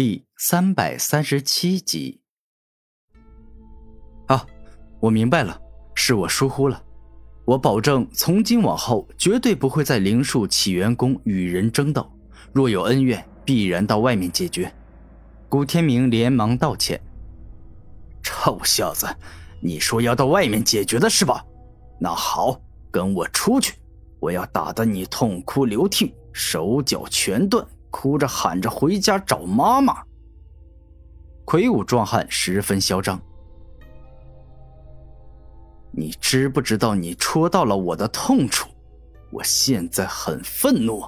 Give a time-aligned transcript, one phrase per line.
[0.00, 2.20] 第三百三十七集。
[4.28, 4.46] 啊，
[5.00, 5.60] 我明白了，
[5.92, 6.80] 是我疏忽了。
[7.44, 12.08] 我保证，从今往后绝对不会在灵树起源宫与人争斗。
[12.52, 14.72] 若有恩怨，必然到外面解决。
[15.48, 17.00] 古天明连忙道歉
[18.22, 19.04] ：“臭小子，
[19.60, 21.44] 你说要到外面解决的是吧？
[21.98, 22.60] 那好，
[22.92, 23.74] 跟我出去，
[24.20, 30.02] 我要打得你痛哭流涕，手脚全断。”哭着喊着回家找妈妈。
[31.44, 33.20] 魁梧壮汉十分嚣张。
[35.90, 38.68] 你知不知道你戳到了我的痛处？
[39.30, 41.02] 我现在很愤怒。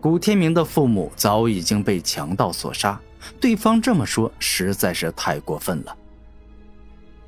[0.00, 3.00] 古天明的父母早已经被强盗所杀，
[3.40, 5.96] 对方这么说实在是太过分了。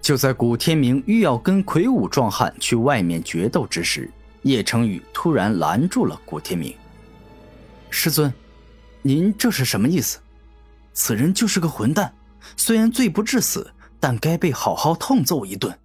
[0.00, 4.10] 就在古天明欲要跟魁梧壮汉去外面决斗之时，
[4.42, 6.74] 叶成宇突然拦住了古天明。
[7.92, 8.32] 师尊，
[9.02, 10.18] 您这是什么意思？
[10.94, 12.12] 此人就是个混蛋，
[12.56, 15.78] 虽然罪不至死，但该被好好痛揍一顿。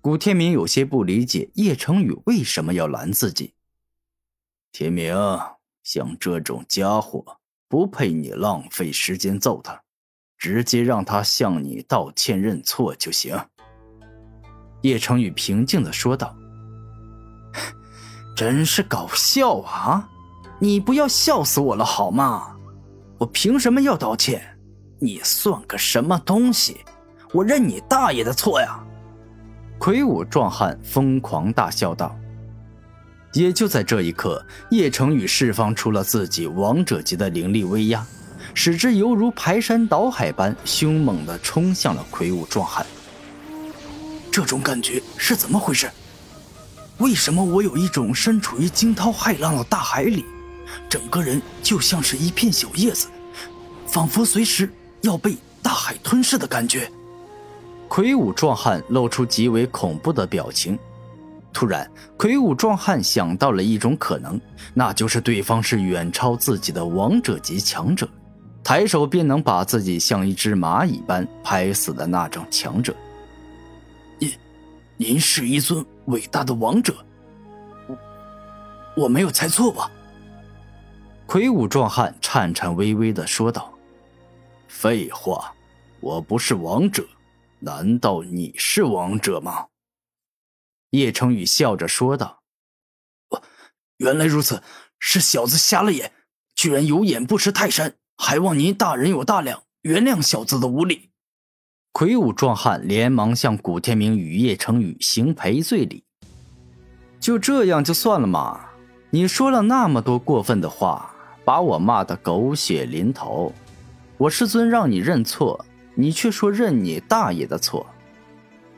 [0.00, 3.52] 古天明有些不理解叶成宇为什么要拦自己。
[4.70, 5.14] 天明，
[5.82, 9.82] 像这种家伙不配你浪费时间揍他，
[10.38, 13.36] 直接让他向你道歉认错就行。
[14.82, 16.36] 叶成宇平静的说道
[18.36, 20.08] ：“真是搞笑啊！”
[20.60, 22.56] 你不要笑死我了好吗？
[23.16, 24.42] 我凭什么要道歉？
[24.98, 26.78] 你算个什么东西？
[27.32, 28.80] 我认你大爷的错呀！
[29.78, 32.16] 魁梧壮汉疯狂大笑道。
[33.34, 38.04] 也就在这一刻，叶成宇释放出了自己王者级的灵力威压，
[38.52, 42.84] 使之犹如排山倒海般凶猛地冲向了魁梧壮汉。
[44.32, 45.88] 这种感觉是怎么回事？
[46.98, 50.24] 为什么我有一种身处于惊涛骇浪的大海里？
[50.88, 53.08] 整个人就像是一片小叶子，
[53.86, 54.70] 仿佛随时
[55.02, 56.90] 要被大海吞噬的感觉。
[57.88, 60.78] 魁梧壮汉露出极为恐怖的表情。
[61.52, 64.40] 突然，魁梧壮汉想到了一种可能，
[64.74, 68.08] 那就是对方是远超自己的王者级强者，
[68.62, 72.94] 抬手便能把自己像一只蚂蚁般拍死的那种强者。
[74.18, 74.30] 您，
[74.96, 76.94] 您是一尊伟大的王者，
[77.88, 77.98] 我
[79.04, 79.90] 我没有猜错吧？
[81.28, 83.74] 魁梧壮汉颤颤巍巍的说道
[84.66, 85.52] ：“废话，
[86.00, 87.06] 我不是王者，
[87.58, 89.66] 难道你是王者吗？”
[90.88, 92.40] 叶成宇笑着说道
[93.98, 94.62] ：“原来如此，
[94.98, 96.12] 是小子瞎了眼，
[96.54, 101.10] 居然有眼不识泰山，还望您大人有大量，原谅小子的无礼。”
[101.92, 106.04] 魁梧壮汉连忙向古天明与叶成宇行赔罪礼。
[107.20, 108.70] 就这样就算了吗？
[109.10, 111.14] 你说了那么多过分的话。
[111.48, 113.50] 把我骂得狗血淋头，
[114.18, 115.64] 我师尊让你认错，
[115.94, 117.86] 你却说认你大爷的错。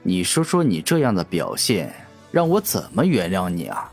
[0.04, 1.92] 你说说你这样的表现，
[2.30, 3.90] 让我怎么原谅你啊？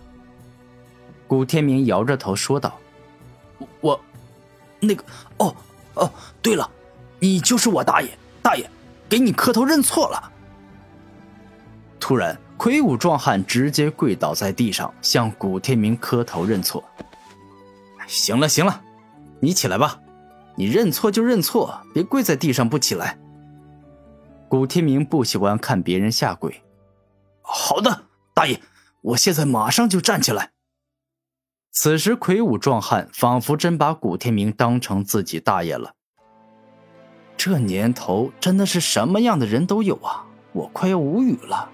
[1.26, 2.78] 古天明摇着头说道
[3.82, 4.00] ：“我，
[4.80, 5.04] 那个，
[5.38, 5.56] 哦
[5.96, 6.12] 哦，
[6.44, 6.70] 对了，
[7.18, 8.70] 你就是我大爷，大爷，
[9.10, 10.32] 给你磕头认错了。”
[12.00, 16.84] 突然，魁梧壮汉直接跪倒在地上，向古天明磕头认错。
[18.08, 18.82] 行了行了，
[19.42, 20.00] 你起来吧，
[20.56, 23.20] 你认错就认错，别跪在地上不起来。
[24.48, 26.64] 古天明不喜欢看别人下跪。
[27.42, 28.60] 好的，大爷，
[29.02, 30.52] 我现在马上就站起来。
[31.72, 35.94] 此时，魁梧壮汉仿佛真把古天明当成自己大爷了。
[37.36, 41.70] 这年头真的是什么样的人都有啊，我快要无语了。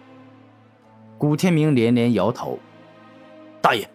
[1.18, 2.60] 古天明连连摇头，
[3.62, 3.90] 大爷。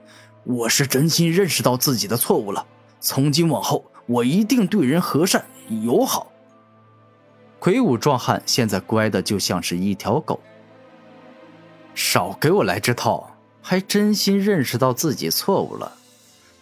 [0.48, 2.66] 我是真心认识到自己的错误了，
[3.00, 5.44] 从今往后我一定对人和善
[5.82, 6.32] 友好。
[7.58, 10.40] 魁梧壮汉现在乖的就像是一条狗。
[11.94, 15.92] 少给我来这套，还真心认识到自己错误了。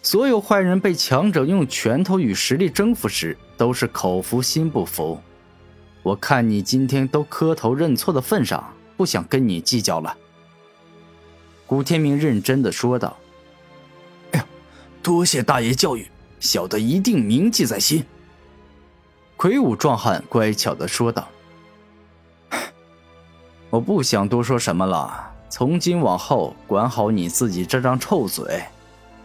[0.01, 5.17] 所有坏人被强者用拳头与实力征服时，都是口服心不服。
[6.03, 10.17] 我看你今天都磕头认错的份上，不想跟你计较了。
[11.65, 13.15] 古天明认真的说道。
[15.07, 16.05] 多谢大爷教育，
[16.41, 18.05] 小的一定铭记在心。
[19.37, 21.29] 魁梧壮汉乖巧的说道
[23.71, 28.61] ：“我不想多说什么了，从今往后管好你自己这张臭嘴，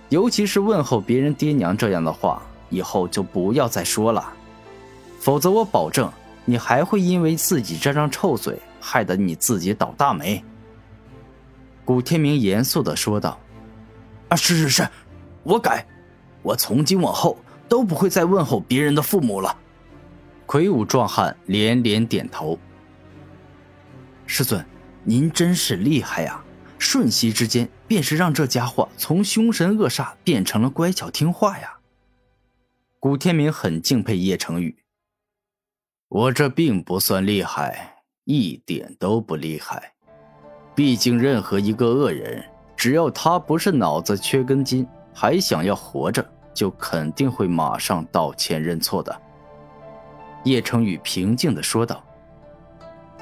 [0.09, 2.41] 尤其是问候别人爹娘这样的话，
[2.71, 4.33] 以后就不要再说了，
[5.19, 6.09] 否则我保证
[6.45, 10.45] 你还会因为自己这张臭嘴，害得你自己倒大霉。”
[11.85, 13.37] 古天明严肃的说道
[14.31, 14.89] ：“啊，是是是。”
[15.43, 15.87] 我改，
[16.43, 17.37] 我从今往后
[17.69, 19.57] 都不会再问候别人的父母了。
[20.47, 22.59] 魁梧壮汉连连点头。
[24.27, 24.65] 师尊，
[25.05, 26.43] 您真是厉害呀！
[26.79, 31.79] 瞬息之间，便是让这家伙从凶神恶煞变成了乖巧听话呀。
[32.99, 34.77] 古天明很敬佩叶成宇。
[36.09, 39.93] 我这并不算厉害，一点都不厉害。
[40.75, 42.45] 毕竟，任何一个恶人，
[42.77, 46.25] 只要他不是脑子缺根筋，还想要活着，
[46.55, 49.21] 就肯定会马上道歉认错的。
[50.45, 52.03] 叶成宇平静地说道：“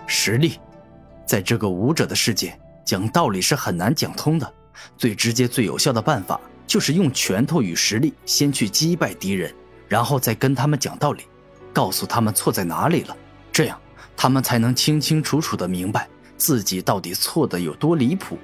[0.06, 0.58] 实力，
[1.26, 4.52] 在这个武者的世界，讲道理是很难讲通的。
[4.96, 9.54] 最直接、最有效的办法，就是用拳头与实力先去击败敌人，
[9.88, 11.25] 然后再跟他们讲道理，
[11.72, 13.16] 告诉他们错在哪里了。
[13.52, 13.78] 这样，
[14.16, 16.08] 他们才能清清楚楚地明白
[16.38, 18.38] 自己到底错的有多离谱。”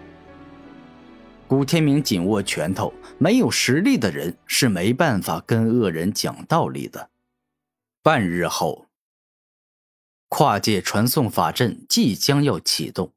[1.49, 7.11] 古天明紧握拳头，没有实力的人是没办法跟恶人讲道理的。
[8.03, 8.87] 半日后，
[10.29, 13.13] 跨界传送法阵即将要启动。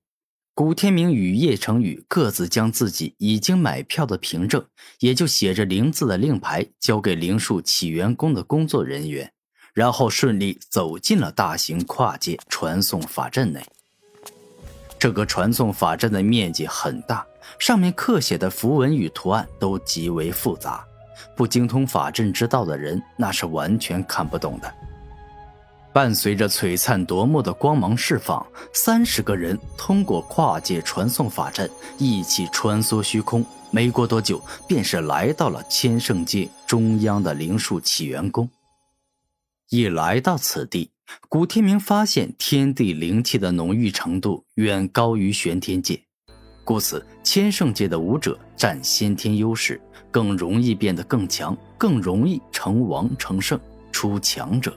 [0.54, 4.64] 古天明与叶成宇各自将自己已经买票的凭证，
[5.00, 9.32] 也就写着“灵”字的令牌，交给灵树起源宫的工作人员，
[9.74, 13.66] 然后顺利走进了大型跨界传送法阵内。
[15.00, 17.26] 这个传送法阵的面积很大，
[17.58, 20.86] 上面刻写的符文与图案都极为复杂。
[21.36, 24.74] 不精通法阵之道的人，那是完全看不懂的。
[25.92, 33.44] 伴随着璀璨夺目的光芒释放，三十个人通过跨界传送法阵，一起穿梭虚空。
[33.72, 38.50] 没过多久，便是来到了千圣界中央的灵树起源宫。
[39.70, 40.92] 一来到此地，
[41.28, 46.04] 古天明发现天地灵气的浓郁程度远高于玄天界，
[46.64, 49.80] 故此千圣界的武者占先天优势。
[50.12, 53.60] 更容易变得更强，更容易成王成圣，
[53.92, 54.76] 出强者。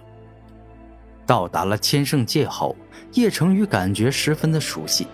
[1.24, 2.76] 到达了千圣界后，
[3.14, 5.06] 叶成宇感觉十分的熟悉，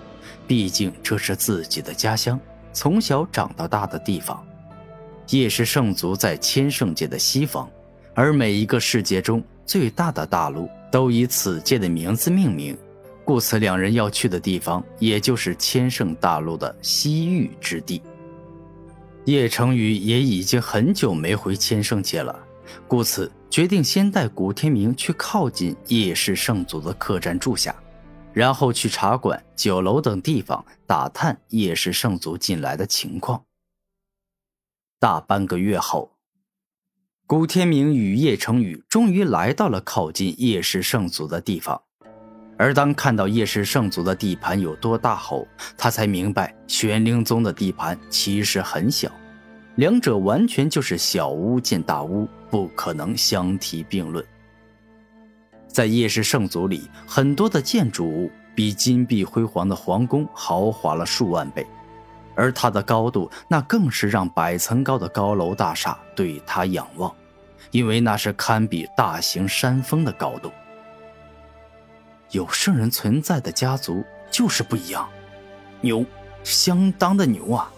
[0.45, 2.37] 毕竟这是自己的家乡，
[2.73, 4.45] 从小长到大的地方。
[5.29, 7.71] 叶氏圣族在千圣界的西方，
[8.13, 12.77] 而每一个世界中最大的大陆都以此界的名字命名，
[13.29, 18.01] 故此两人要去的地方，也就是千圣大陆的西域之地。
[19.27, 22.43] 叶成宇也已经很久没回千圣界了，
[22.87, 27.77] 故此决定先带古天明去靠近叶氏圣祖的客栈住下，
[28.33, 33.45] 然后去茶馆、酒楼等地方打探叶氏圣祖近来的情况。
[34.99, 36.17] 大半个月后，
[37.27, 41.83] 古天明与叶成宇终于来到了靠近叶氏圣祖的地方，
[42.59, 45.47] 而当看到叶氏圣祖的地盘有多大后，
[45.77, 49.09] 他才明白玄灵宗的地盘其实很小。
[49.77, 54.25] 两者完全就是小巫见大巫，不可能相提并论。
[55.69, 61.65] 在叶氏圣族里，很多的建筑物比金碧辉煌的皇宫豪华了数万倍，
[62.35, 67.15] 而它的高度那更是让百层高的高楼大厦对它仰望，
[67.71, 70.51] 因为那是堪比大型山峰的高度。
[72.31, 75.09] 有圣人存在的家族就是不一样，
[75.81, 76.05] 牛，
[76.45, 77.73] 相当的牛啊！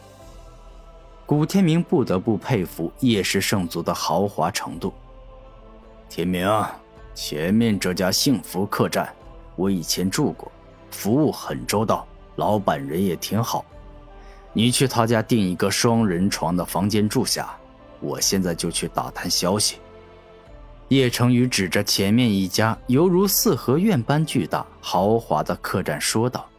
[1.25, 4.93] 古天明不得不佩服叶氏圣族的豪华程度。
[6.09, 6.49] 天明，
[7.15, 9.09] 前面这家幸福客栈，
[9.55, 10.51] 我以前住过，
[10.91, 13.65] 服务很周到，老板人也挺好。
[14.53, 17.57] 你去他家订一个双人床的房间住下，
[18.01, 19.77] 我现在就去打探消息。
[20.91, 26.50] 叶成宇指着前面一家犹如四合院般巨大豪华的客栈说道。